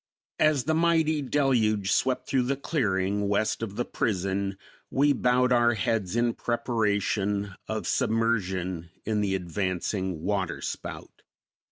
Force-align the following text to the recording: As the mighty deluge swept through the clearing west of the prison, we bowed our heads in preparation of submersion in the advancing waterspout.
As 0.39 0.63
the 0.63 0.73
mighty 0.73 1.21
deluge 1.21 1.91
swept 1.91 2.27
through 2.27 2.41
the 2.49 2.55
clearing 2.57 3.27
west 3.27 3.61
of 3.61 3.75
the 3.75 3.85
prison, 3.85 4.57
we 4.89 5.13
bowed 5.13 5.51
our 5.53 5.75
heads 5.75 6.15
in 6.15 6.33
preparation 6.33 7.53
of 7.67 7.85
submersion 7.85 8.89
in 9.05 9.21
the 9.21 9.35
advancing 9.35 10.23
waterspout. 10.23 11.21